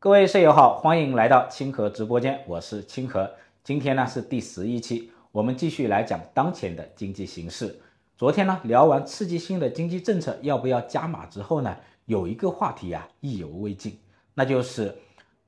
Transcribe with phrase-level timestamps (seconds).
[0.00, 3.28] 各位舍友好，欢迎来到清河直播间，我是清河。
[3.64, 7.76] 今天呢是第十一期，我们继续来讲当前的经济形势。
[8.16, 13.98] 昨天呢聊完刺激性的经济政策要不要加码之后呢，有一个话题啊意犹未尽，
[14.34, 14.96] 那就是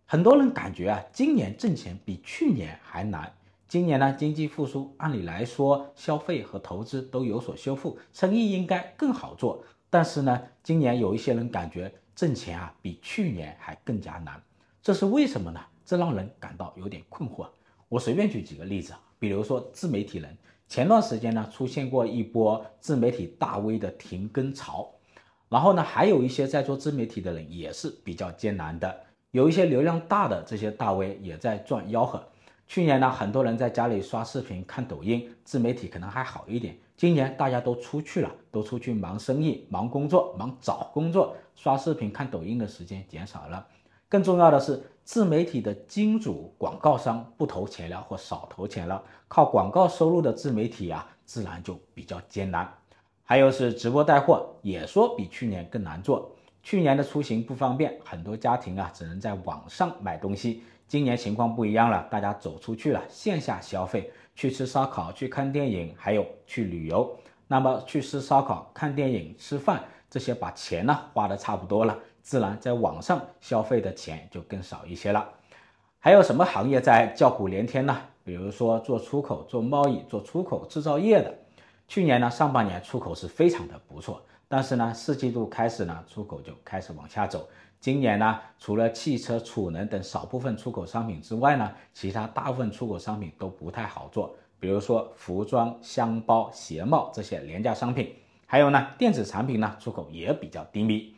[0.05, 3.33] 很多人感觉啊今年挣钱比去年还难。
[3.69, 9.63] 今年呢经济复苏，按理来说消费和投资都有所修复，生意应该更好做。
[9.89, 11.93] 但是呢今年有一些人感觉。
[12.21, 14.39] 挣钱啊，比去年还更加难，
[14.83, 15.59] 这是为什么呢？
[15.87, 17.49] 这让人感到有点困惑。
[17.89, 20.37] 我随便举几个例子啊，比如说自媒体人，
[20.69, 24.93] 前段时间呢出现过一波自媒体大 V 的停更潮，
[25.49, 29.01] 然后呢还有一些在做自媒体的人也是比较艰难的，
[29.31, 32.23] 有一些流量大的这些大 V 也在赚吆喝。
[32.67, 36.77] 去年呢很多人在家里刷视频看抖音，自媒体可能还好一点。
[37.01, 43.67] 今年大家都出去了，都出去忙生意、忙工作、忙找工作，刷视频、看抖音的时间减少了。
[44.07, 52.71] 更重要的是，自媒体的金主广告商不投钱了或少投钱了，靠广告收入的自媒体啊，自然就比较艰难。
[53.25, 56.31] 还有是直播带货，也说比去年更难做。
[56.63, 60.63] 去年的出行不方便，很多家庭啊只能在网上买东西。
[60.87, 64.13] 今年情况不一样了，大家走出去了，线下消费。
[64.41, 67.15] 去吃烧烤、去看电影，还有去旅游。
[67.47, 75.29] 那么去吃烧烤、看电影、吃饭这些，把钱呢花的差不多了，自然在网上消费的钱就更少一些了。
[75.99, 78.01] 还有什么行业在叫苦连天呢？
[78.25, 81.35] 比如说做出口、做贸易、做出口制造业的。
[81.87, 87.47] 去年呢上半年出口是非常的不错，但是呢四季度开始呢出口就开始往下走。
[87.81, 94.37] 今年呢，除了汽车、储能等少部分出口商品之外呢，其他大部分出口商品都不太好做。
[94.59, 98.15] 比如说服装、箱包、鞋帽这些廉价商品，
[98.45, 101.15] 还有呢，电子产品呢，出口也比较低迷。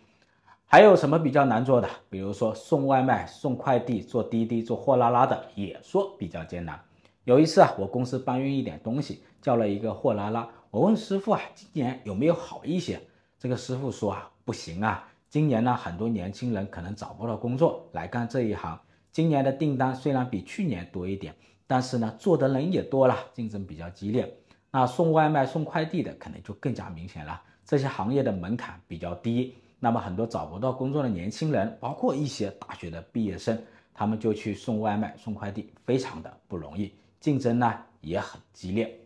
[0.64, 1.88] 还有什么比较难做的？
[2.08, 6.80] 比如说送外卖、送快递、做滴滴、做货拉拉的，也说比较艰难。
[7.24, 13.00] 有一次啊，我公司搬运一点东西，叫了一个货拉拉，我问师傅啊，今年有没有好一些？
[13.36, 15.08] 这个师傅说啊，不行啊。
[15.32, 18.78] 今年呢，很多年轻人可能找不到工作来干这一行。
[19.10, 21.34] 今年的订单虽然比去年多一点，
[21.66, 24.30] 但是呢，做的人也多了，竞争比较激烈。
[24.70, 27.40] 那送外卖、送快递的可能就更加明显了。
[27.64, 33.58] 这些行业的门槛比较低，那么很多找不到工作的年轻人，包括一些大学的毕业生，
[33.94, 39.00] 他们就去送外卖、送快递，非常的不容易，竞争呢也很激烈。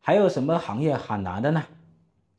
[0.00, 1.62] 还有什么行业很难的呢？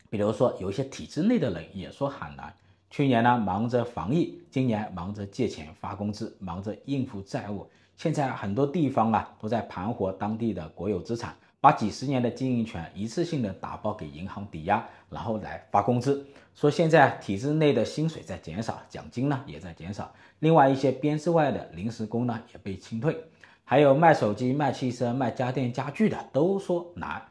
[0.10, 2.54] 比如说有一些体制内的人也说很难。
[2.90, 7.70] 去年呢，忙着防疫，今年忙着借钱发工资，忙着应付债务。
[7.96, 16.26] 现在很多地方啊，都在盘活当地的国有资产，把几十年的经营权一次性的打包给银行抵押，然后来发工资。
[16.56, 20.12] 说现在体制内的薪水在减少，奖金呢也在减少。
[20.40, 23.16] 另外一些编制外的临时工呢也被清退，
[23.64, 27.22] 还有卖手机、卖汽车、卖家电家具的都说难。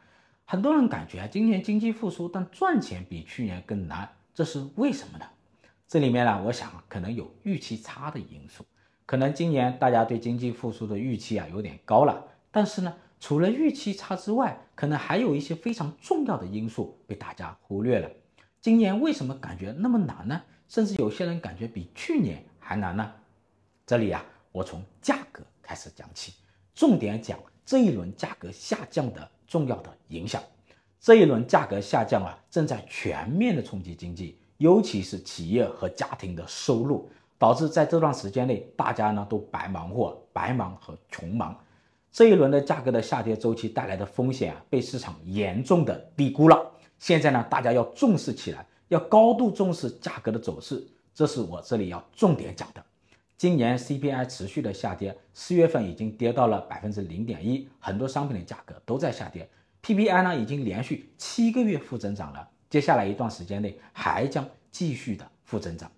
[0.45, 5.25] 很多人感觉啊，今年经济复苏，但赚钱比去年更难，这是为什么呢？
[5.89, 8.63] 这里面呢，我想可能有预期差的因素，
[9.07, 18.07] 可能今年大家对经济复苏的预期啊有点高了，但是呢，除了预期差之外，可能还有一些非常重要的因素被大家忽略了。
[18.61, 20.39] 今年为什么感觉那么难呢？
[20.67, 23.11] 甚至有些人感觉比去年还难呢？
[23.87, 26.33] 这里啊，我从价格开始讲起，
[26.75, 30.39] 重点讲这一轮价格下降的重要的影响。
[30.99, 34.37] 这一轮价格下降啊，正在全面的冲击经济。
[34.59, 41.57] 尤其是企业和家庭的收入，导致在这段时间内，大家呢都白忙活、白忙和穷忙。
[42.11, 46.71] 这一轮的价格的下跌周期带来的风险啊，被市场严重的低估了。
[46.97, 50.85] 现在呢，大家要重视起来，要高度重视价格的走势。
[51.13, 52.83] 这是我这里要重点讲的。
[53.37, 59.49] 今年 CPI 持续的下跌，四月份已经跌到了百分之零点一，很多商品的价格都在下跌。
[59.81, 62.49] PPI 呢，已经连续七个月负增长了。
[62.69, 65.91] 接下来一段时间内还将继续的负增长。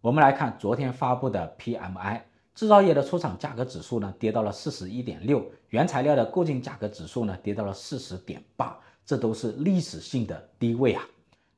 [0.00, 2.20] 我们来看昨天发布的 PMI，
[2.54, 11.02] 制造业的出厂价格指数呢跌到了四十一点六，原材料的购进价格指数呢跌到了四十点八，这都是历史性的低位啊。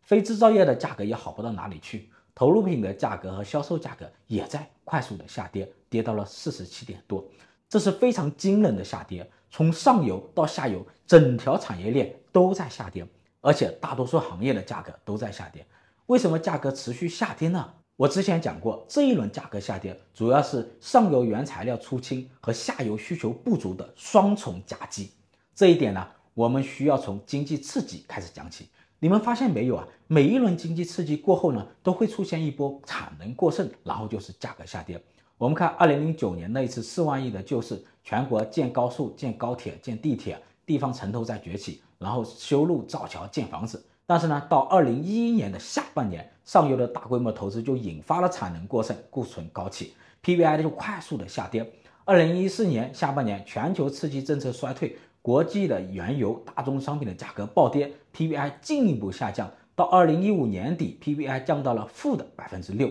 [0.03, 7.25] 非制造业的价格也好不到哪里去，投入品的价格和销售价格也在快速的下跌，跌到了四十七点多，
[7.69, 13.07] 这是非常惊人的下跌，从上游到下游，整条产业链都在下跌。
[13.41, 15.67] 而且大多数行业的价格都在下跌，
[16.07, 17.73] 为什么价格持续下跌呢？
[17.97, 25.11] 我之前讲过，这一轮价格下跌主要是上游原材料出清和下游需求不足的双重夹击。
[25.55, 28.69] 这一点呢，我们需要从经济刺激开始讲起。
[28.99, 29.87] 你们发现没有啊？
[30.07, 35.03] 每一轮经济刺激过后呢，都会出现一波产能过剩，然后就是价格下跌。
[35.37, 40.39] 我们看二零零九年那一次四万亿的救市，全国建高速、建高铁、建地铁，
[40.71, 43.85] 地方城投在崛起，然后修路、造桥、建房子。
[44.07, 51.69] 但是呢，到二零一一年的下半年，上游的大规模投资就引发了产能过剩、库存高企，PPI 就快速的下跌。
[52.05, 59.51] 二零一四年下半年，全球刺激政策衰退，国际的原油、大宗商品的价格暴跌，PPI 进一步下降。
[59.75, 62.89] 到二零一五年底，PPI 降到了负的百分之六。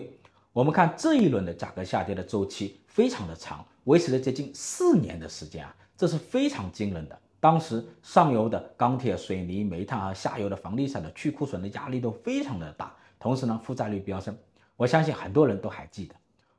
[0.52, 7.18] 我们看这一轮的价格下跌的周期非常的长，维持了接近四年的时间啊，这是非常惊人的。
[7.40, 14.36] 当时上游的钢铁、水泥、煤炭和下游的房地产的去库存的压力都非常的大，同时呢，负债率飙升。
[14.76, 16.14] 我相信很多人都还记得。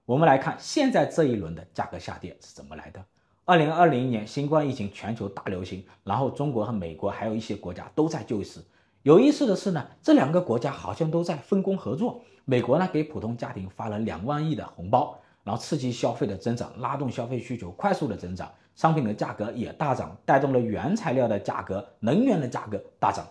[0.05, 3.01] 我们来看现在这一轮的价格下跌是怎么来的。
[3.45, 8.59] 二零二零年新冠疫情全球大流行，然后中国和美国还有一些国家都在救市。
[9.03, 12.21] 有意思的是呢，这两个国家好像都在分工合作。
[12.45, 18.51] 美国呢给普通家庭发了两万亿的红包，然后刺激消费的增长，拉动消费需求快速的增长。
[18.75, 23.27] 商品的价格也大涨，带动了原材料的价格、能源的价格大涨。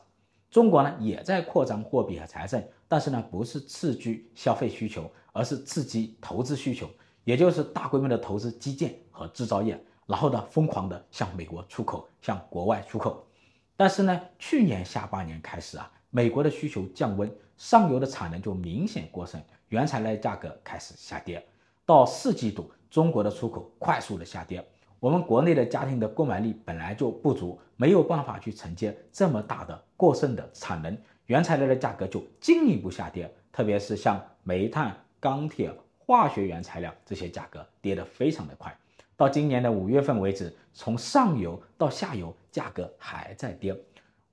[0.50, 6.88] 中国呢也在扩张货币和财政，但是呢不是刺激消费需求，而是刺激投资需求，
[7.24, 13.24] 也就是大规模的投资基建和制造业，然后呢疯狂的向美国出口，向国外出口。
[13.76, 21.44] 但是呢去年下半年开始啊，美国的需求降温，上游的产能就明显过剩，原材料价格开始下跌。
[21.86, 24.64] 到四季度，中国的出口快速的下跌。
[25.00, 30.94] 我们国内的家庭的购买力本来就不足，没有办法去承接这么大的过剩的产能，
[31.24, 38.76] 原材料的价格就进一步下跌，特别是像煤炭、钢铁、化学原材料这些价格跌得非常的快。
[39.16, 43.74] 到今年的五月份为止，从上游到下游价格还在跌。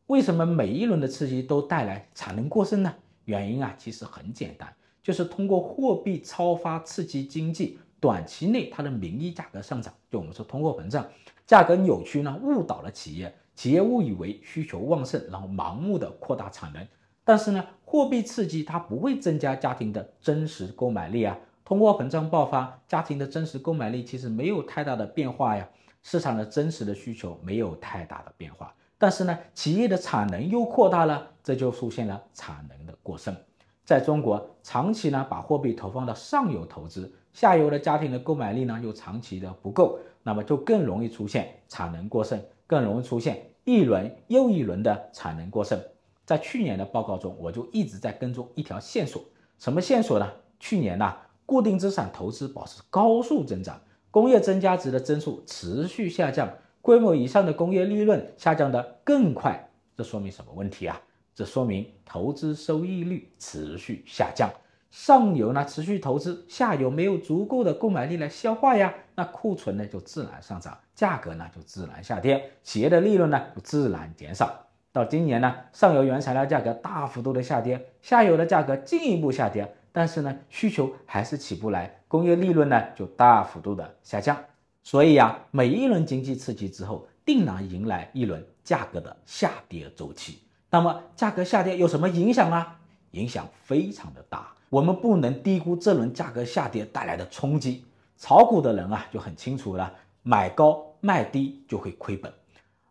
[0.08, 2.94] 为什么每一轮的刺激都带来产能过剩呢？
[3.24, 7.80] 原因啊，其实很简单，就是通过货币超发刺激经济。
[8.00, 11.06] 短期内它的名义价格上涨，就我们说通货膨胀，
[11.46, 16.88] 价格扭曲呢，误导了企业，企业误以为需求旺盛，然后盲目的扩大产能。
[17.24, 25.68] 但是呢，货币刺激它不会增加家庭的真实购买力啊，通货膨胀爆发，家庭的真实购买力其实没有太大的变化呀，
[26.04, 33.36] 市场的真实的需求没有太大的变化，但是呢，企业的产能又扩大了，这就出现了产能的过剩。
[33.84, 37.12] 在中国，长期呢把货币投放到上游投资。
[37.38, 45.80] 下游的家庭的购买力呢又长期的不够，那么就更容易出现产能过剩，更容易出现一轮又一轮的产能过剩。
[46.26, 49.24] 在去年的报告中，我就一直在跟踪一条线索，
[49.60, 50.28] 什么线索呢？
[50.60, 53.80] 去年呢，固定资产投资保持高速增长，
[54.10, 56.52] 工业增加值的增速持续下降，
[56.82, 59.70] 规模以上的工业利润下降得更快。
[59.96, 61.00] 这说明什么问题啊？
[61.36, 64.50] 这说明投资收益率持续下降。
[64.90, 74.64] 上游呢持续投资，下游没有足够的购买力来消化呀，那库存呢就自然上涨，价格呢就自然下跌，企业的利润呢就自然减少。
[74.94, 84.36] 到今年呢，上游原材料价格大幅度的下跌，下游的价格进一步下跌，但是呢需求还是起不来，工业利润呢就大幅度的下降。
[84.82, 90.40] 所以呀，每一轮经济刺激之后，定然迎来一轮价格的下跌周期。
[90.70, 92.80] 那么价格下跌有什么影响啊？
[93.18, 94.54] 影响非常的大。
[94.70, 97.84] 我们不能低估这轮价格下跌带来的冲击。
[98.18, 99.94] 炒股的人啊就很清楚了，
[100.24, 102.32] 买高卖低就会亏本。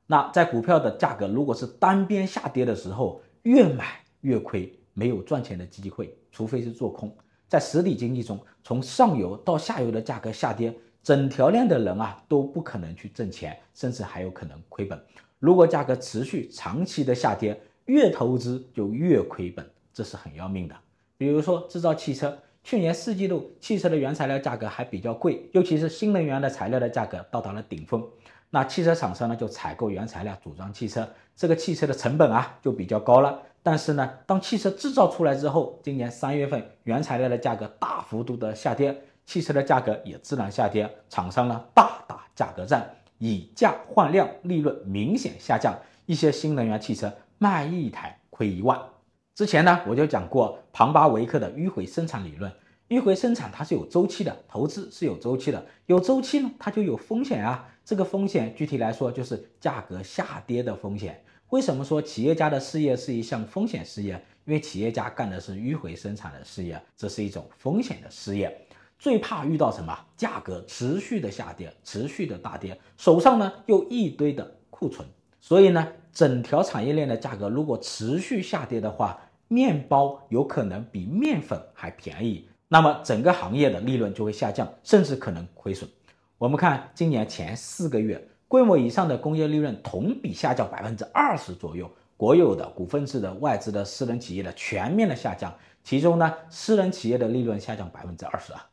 [0.07, 7.15] 那在股票的价格如果是单边下跌的时候，越买越亏，没有赚钱的机会，除非是做空。
[7.49, 15.01] 在实体经济中，从上游到下游的价格下跌，整条链的人啊都不可能去挣钱，甚至还有可能亏本。
[15.39, 20.77] 如果价格持续长期的下跌，越投资就越亏本，这是很要命的。
[21.17, 28.07] 比如说制造汽车，去年四季度汽车的原材料价格还比较贵，尤其是新能源的材料的价格到达了顶峰。
[28.51, 33.41] 那汽车厂商呢就采购原材料组装汽车，这个汽车的成本啊就比较高了。
[33.63, 42.87] 但是呢，当汽车制造出来之后，今年三月份原材料的价格大幅度的下跌，汽车的价格也自然下跌，厂商呢大打价格战，
[43.17, 45.75] 以价换量，利润明显下降。
[46.05, 48.79] 一些新能源汽车卖一台亏一万。
[49.37, 52.51] 之前呢，我就讲过庞巴维克的迂回生产理论。
[52.89, 57.69] 迂回生产它是有周期的，投资是有周期的，有周期呢，它就有风险啊。
[57.85, 61.23] 这个风险具体来说就是价格下跌的风险。
[61.51, 64.15] 为什么说企业家的事业是一项风险事业？
[64.47, 68.67] 因为企业家干的是迂回生产的事业，这是一种风险的事业。
[68.99, 69.95] 最怕遇到什么？
[70.17, 75.07] 价格持续的下跌，持续的大跌，手上呢又一堆的库存。
[75.39, 79.17] 所以呢，整条产业链的价格如果持续下跌的话，
[79.49, 85.89] 面包有可能比面粉还便宜，那么整个行业的利润就会下降，甚至可能亏损。
[86.39, 95.55] 我们看今年前四个月，规模以上的工业利润同比下降百分之二十左右，国有的、股份制的、外资的、私人企业的全面的下降。
[95.83, 98.67] 其中呢，私人企业的利润下降百分之二十啊，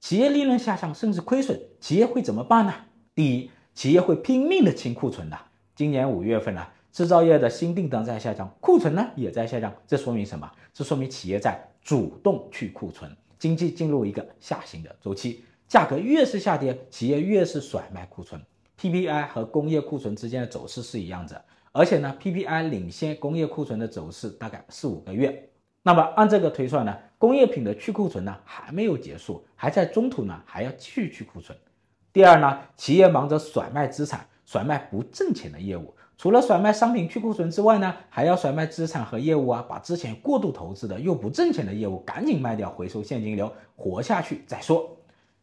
[0.00, 2.72] 企业利润下降甚至亏损，企业会怎么办呢？
[3.14, 5.36] 第一，企业会拼命的清库存的。
[5.74, 10.48] 今年五月份呢，制造业的新订单在下降，库存呢也在下降，这说明什么？
[10.72, 18.40] 这说明企业在主动去库存，经济进入一个下行的周期，价格越是下跌，企业越是甩卖库存。
[18.80, 25.50] PPI 和工业库存之间的走势是一样的，而且呢，PPI 领先工业库存的走势大概四五个月。
[25.82, 31.58] 那么按这个推算呢，工业品的去库存呢还没有结束，还在中途呢，还要继续去库存。
[32.12, 44.96] 第二呢，企业忙着甩卖资产，甩卖不挣钱的业务，除了甩卖商品去库存之外呢，还要甩卖资产和业务啊，把之前过度投资的又不挣钱的业务赶紧卖掉，回收现金流，活下去再说。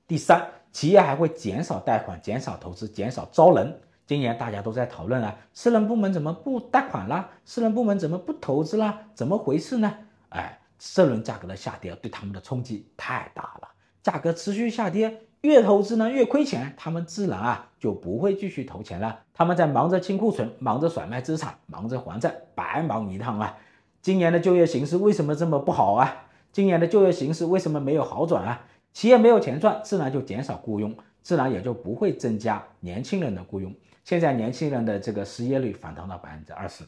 [0.08, 3.80] 第三，企业还会减少贷款，减少投资，减少招人。
[4.08, 7.30] 今年大家都在讨论啊，私人部门怎么不贷款啦？
[7.46, 9.04] 私人部门怎么不投资啦？
[9.14, 9.94] 怎么回事呢？
[10.30, 13.70] 哎，这轮价格的下跌对他们的冲击太大了，
[14.04, 19.20] 价格持续下跌，越投资呢越亏钱，他们自然啊就不会继续投钱了。
[19.34, 23.58] 他们在忙着清库存，忙着甩卖资产，忙着还债，白忙一趟啊。
[24.02, 26.28] 今年的就业形势为什么这么不好啊？
[26.54, 28.66] 今年的就业形势为什么没有好转啊？
[28.94, 33.74] 企业没有钱赚，自然就减少雇佣，自然也就不会增加年轻人的雇佣。
[34.06, 36.86] 现在年轻人的这个失业率反弹到百分之二十。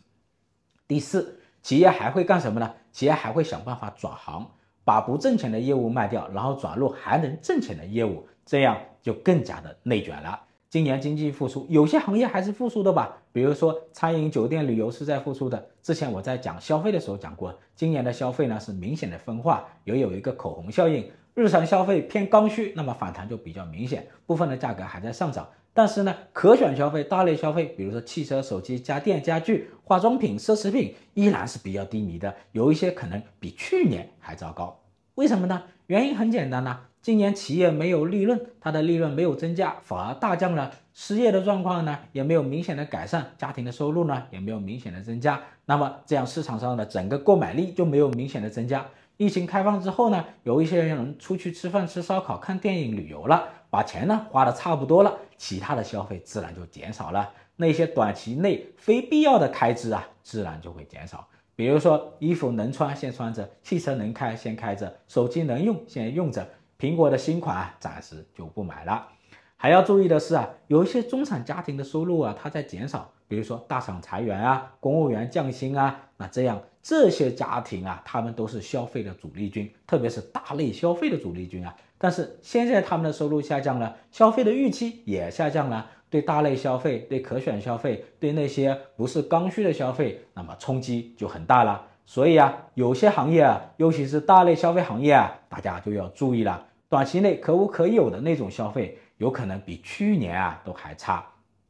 [0.87, 1.39] 第四。
[1.63, 2.73] 企业还会干什么呢？
[2.91, 4.45] 企业还会想办法转行，
[4.83, 10.41] 把不挣钱的业务卖掉，然后转入还能挣钱的业务，这样就更加的内卷了。
[10.73, 15.63] 今年经济复苏，有些行业还是复苏的吧，比如说餐饮、酒店、旅游是在复苏的。
[15.83, 25.47] 之前我在讲消费的时候讲过，今年的消费呢是明显的分化，也有一个口红效应，日常消费偏刚需，那么反弹就比较明显，部分的价格还在上涨。
[25.75, 34.79] 但是呢，可选消费、大类消费，比如说汽车、手机、家电、家具、化妆品、奢侈品，依然是比较低迷的，有一些可能比去年还糟糕。
[35.13, 35.61] 为什么呢？
[35.85, 48.85] 原因很简单呐，今年企业没有利润，它的利润没有增加，反而大降了，失业的状况呢也没有明显的改善，家庭的收入呢也没有明显的增加，那么这样市场上的整个购买力就没有明显的增加。
[49.17, 57.29] 疫情开放之后呢，有一些人出去吃饭、吃烧烤、看电影、旅游了，把钱呢花的差不多了，其他的消费自然就减少了。
[57.57, 61.27] 那些短期内非必要的开支啊，自然就会减少。
[61.53, 66.47] 比如说衣服能穿先穿着，汽车能开先开着，手机能用先用着，
[66.83, 69.07] 苹果的新款啊，暂时就不买了。
[69.55, 73.09] 还要注意的是啊，有一些中产家庭的收入啊，它在减少。
[73.25, 81.73] 比如说大厂裁员啊，公务员降薪啊，那这样这些家庭啊，他们都是消费的主力军，特别是大类消费的主力军啊。
[81.97, 91.87] 但是现在他们的收入下降了，消费的预期也下降了，对大类消费、对可选消费、对那些不是刚需的消费，那么冲击就很大了。
[92.05, 98.99] 所以啊，有些行业啊，尤其是大类消费行业啊，大家就要注意了，短期内可无可有的那种消费。
[99.17, 101.25] 有可能比去年啊都还差，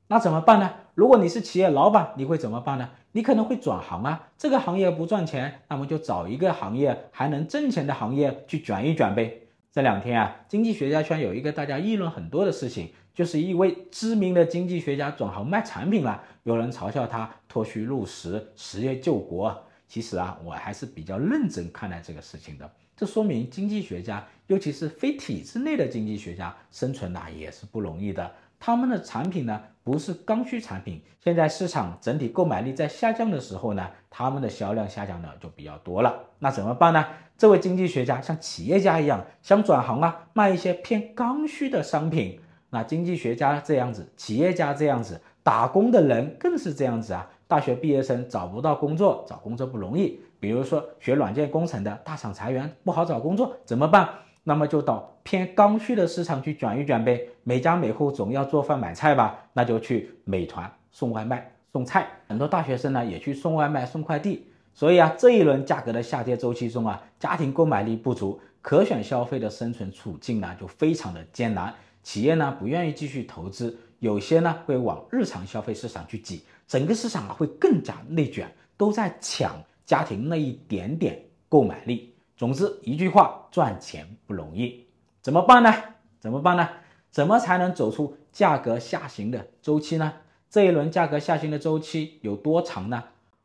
[0.07, 0.73] 那怎么办呢？
[0.95, 2.89] 如果你是企业老板，你会怎么办呢？
[3.13, 9.43] 你可能会转行啊，这个行业不赚钱，那么就找一个行业还能挣钱的行业去卷一卷呗。
[9.71, 19.63] 这两天啊，经济学家圈有一个大家议论很多的事情，就是一位知名的经济学家转行卖产品了，有人嘲笑他脱虚入实，实业救国。
[19.87, 22.69] 其实啊，我还是比较认真看待这个事情的。
[22.95, 28.31] 这说明经济学家，尤其是非体制内的经济学家，生存呐也是不容易的。
[28.59, 31.01] 他们的产品呢，不是刚需产品。
[31.19, 36.13] 现在市场整体购买力在下降的时候呢，他们的销量下降的就比较多了。
[36.37, 37.03] 那怎么办呢？
[37.35, 42.39] 这位经济学家像企业家一样，想转行啊，卖一些偏刚需的商品。
[42.69, 47.27] 那经济学家这样子，企业家这样子，打工的人更是这样子啊。
[47.47, 50.19] 大学毕业生找不到工作，找工作不容易。
[50.39, 54.07] 比如说学软件工程的，大厂裁员，不好找工作，怎么办？
[54.43, 57.27] 那么就到偏刚需的市场去卷一卷呗。
[57.43, 62.07] 每家每户总要做饭买菜吧，那就去美团送外卖送菜。
[62.27, 64.47] 很多大学生呢也去送外卖送快递。
[64.73, 71.73] 所以啊，这一轮价格的下跌周期中啊，家庭购买力不足，可选消费的生存处境呢就非常的艰难。
[72.01, 76.43] 企业呢不愿意继续投资，有些呢会往日常消费市场去挤。
[76.67, 82.12] 整个市场啊会更加内卷，都在抢家庭那一点点购买力。
[82.35, 84.87] 总之一句话，赚钱不容易，
[85.21, 85.73] 怎么办呢？
[86.19, 86.67] 怎么办呢？
[87.11, 90.13] 怎么才能走出价格下行的周期呢？
[90.49, 93.03] 这一轮价格下行的周期有多长呢？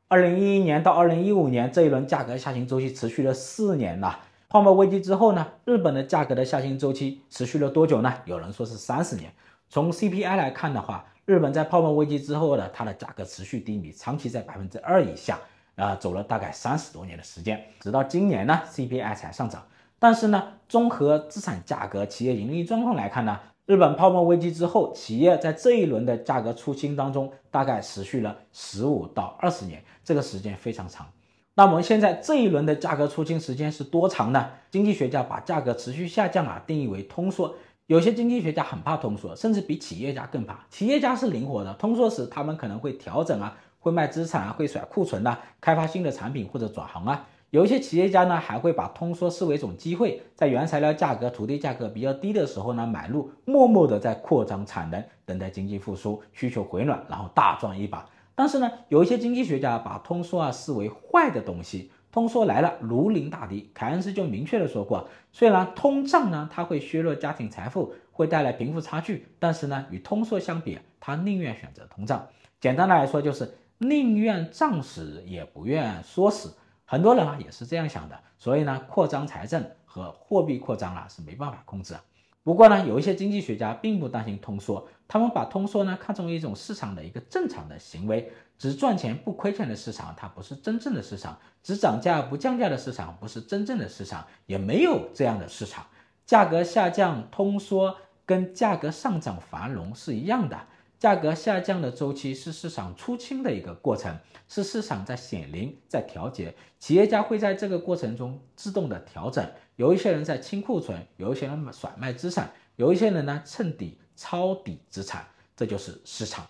[0.09, 4.21] 二零一一年到二零一五年这一轮价格下行周期持续了四年了。
[4.49, 8.15] 泡沫危机之后呢，日本的价格的下行周期持续了多久呢？
[8.25, 9.31] 有人说是三十年。
[9.69, 15.39] 从 CPI 来看的话，日本在泡沫危机之后呢，它的价格持续低迷，长期在百分之二以下，
[15.79, 19.63] 啊，走了大概三十多年的时间，直到今年呢，CPI 才上涨。
[19.99, 31.07] 但是呢，综合资产价格、企业盈利状况来看呢，日本泡沫危机之后，企业在这一轮的价格出清当中，大概持续了十五到二十年，这个时间非常长。
[31.55, 34.51] 那我们现在这一轮的价格出清时间是多长呢？
[34.71, 37.55] 经济学家把价格持续下降啊定义为通缩。
[37.87, 40.65] 有些经济学家很怕通缩，甚至比企业家更怕。
[40.71, 43.57] 企业家是灵活的，通缩时他们可能会调整啊，
[43.89, 47.27] 会卖资产啊，会甩库存啊，开发新的产品或者转行啊。
[47.51, 58.05] 有一些企业家呢，还会把通缩视为一种机会，在原材料价格、土地价格比较低的时候呢，买入，默默的在扩张产能，等待经济复苏、需求回暖，然后大赚一把。
[58.35, 63.71] 但是呢，有一些经济学家把通缩啊视为坏的东西，通缩来了如临大敌。
[63.73, 72.27] 凯恩斯就明确的说过，虽然通胀呢它会削弱家庭财富，会带来贫富差距，但是呢与通缩相比，他宁愿选择通胀。
[72.61, 76.55] 简单的来说就是宁愿胀死也不愿缩死。
[76.85, 81.95] 很多人啊也是这样想的，所以呢扩张财政和货币扩张啊是没办法控制。
[82.43, 95.85] 不过呢，有一些经济学家并不担心通缩，他们把通缩呢看作一种市场的一个正常的行为，只赚钱不亏钱的市场，它不是真正的市场；只涨价不降价的市场，不是真正的市场，也没有这样的市场。
[96.25, 97.95] 价格下降、通缩
[98.25, 100.59] 跟价格上涨繁荣是一样的。
[100.99, 109.49] 价格下降的周期是市场出清的一个过程，是市场在显灵、在调节，企业家会在这个过程中自动的调整。
[109.77, 115.25] 有一些人在清库存，有一些人甩卖资产，有一些人呢趁底抄底资产，
[115.57, 116.45] 这就是市场。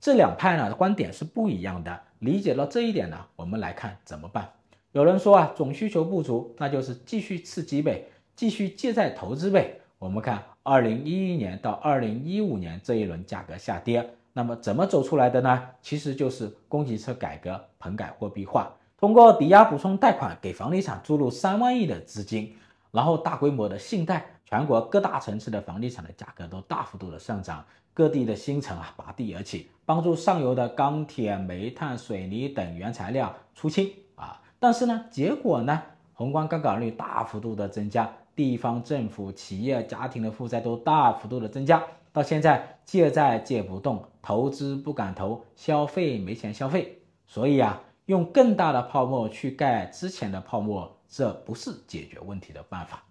[0.00, 2.00] 这两派呢观点是不一样的。
[2.20, 4.52] 理解了这一点呢，我们来看怎么办。
[4.92, 9.80] 有人说啊，总需求不足，那就是继续刺激呗，继续借债投资呗。
[9.98, 15.62] 我们看二零一一年到二零一五年这一轮价格下跌，那么怎么走出来的呢？
[15.80, 18.70] 其实就是供给侧改革、棚改货币化。
[18.98, 22.54] 通过抵押补充贷款给房地产注入三万亿的资金，
[22.90, 34.40] 然后大规模的信贷，全国各大城市的房地产的价格都大幅度的上涨，各地的新城啊拔地而起，帮助上游的钢铁、煤炭、水泥等原材料出清啊。
[34.58, 35.82] 但是呢，结果呢，
[36.14, 47.80] 宏观杠杆率大幅度的增加，地方政府、企业、家庭的负债都大幅度的增加，到现在借债借不动，投资不敢投，消费没钱消费，所以啊。
[48.06, 53.02] 用更大的泡沫去盖之前的泡沫，这不是解决问题的办法，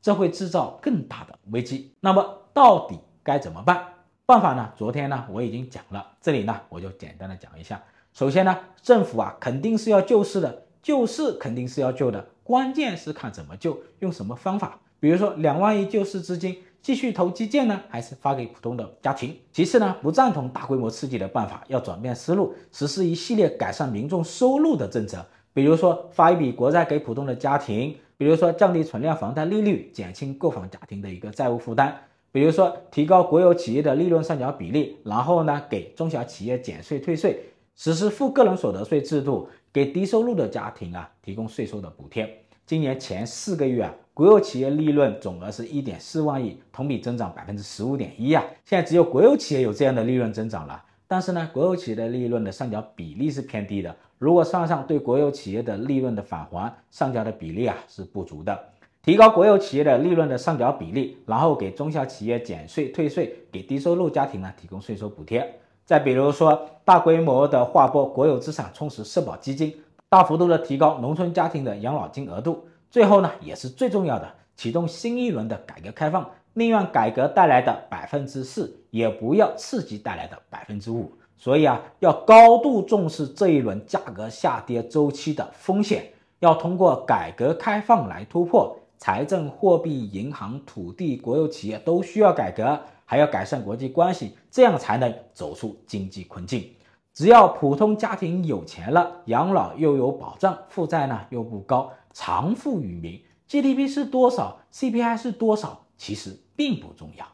[0.00, 1.92] 这会制造更大的危机。
[1.98, 3.84] 那么到底该怎么办？
[4.24, 4.72] 办法呢？
[4.76, 7.82] 昨天呢我已经讲了，这里呢我就简单的讲一下。
[8.12, 14.80] 首先呢，政府啊肯定是要救市的，救市肯定是要救的，关键是看怎么救，用什么方法。
[14.98, 16.56] 比如说两万亿救市资金。
[16.82, 19.36] 继续投基建呢，还是发给普通的家庭？
[19.52, 25.24] 其次呢，不赞同大规模刺激的办法，要转变思路，实施一系列改善民众收入的政策。
[25.54, 31.96] 比如说发一笔国债给普通的家庭，比如说降低存量房贷利率，减轻购房家庭的一个债务负担。
[32.32, 37.44] 比如说提高国有企业的利润上缴比例，然后呢给中小企业减税退税，
[37.76, 42.44] 实施负个人所得税制度，给低收入的家庭啊提供税收的补贴。
[42.66, 43.94] 今年前四个月啊。
[44.14, 48.44] 国有企业利润总额是一点四万亿，同比增长百分之十五点一啊！
[48.62, 53.96] 现在只有国有企业有这样的利润增长了，但是呢，国有企业的利润的上缴比例是偏低的。
[54.18, 58.66] 如果算上对国有企业的利润的返还，上缴的比例啊是不足的。
[59.02, 65.58] 提高国有企业的利润的上缴比例，然后给中小企业减税退税，给低收入家庭呢提供税收补贴。
[65.84, 69.74] 再比如说，大规模的划拨国有资产充实社保基金，
[70.08, 72.66] 大幅度的提高农村家庭的养老金额度。
[72.90, 81.12] 最后呢，也是最重要的，启动新一轮的改革开放，宁愿改革带来的百分之四，也不要刺激带来的百分之五。
[81.36, 88.76] 所以啊，要高度重视这一轮价格下跌周期的风险，要通过改革开放来突破。
[89.02, 96.72] 财政、货币、银行、土地、国有企业都需要改革，还要改善国际关系，这样才能走出经济困境。
[97.12, 101.90] 只要普通家庭有钱了，养老又有保障，负债呢又不高。
[102.14, 107.26] 常富于民，GDP 是多少，CPI 是多少，其实并不重要。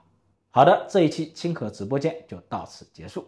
[0.48, 3.26] 好的，这一期清河直播间就到此结束。